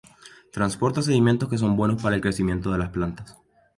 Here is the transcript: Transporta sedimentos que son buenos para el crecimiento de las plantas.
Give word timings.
Transporta 0.51 1.03
sedimentos 1.03 1.47
que 1.47 1.59
son 1.59 1.77
buenos 1.77 2.01
para 2.01 2.15
el 2.15 2.21
crecimiento 2.23 2.71
de 2.71 2.79
las 2.79 2.89
plantas. 2.89 3.37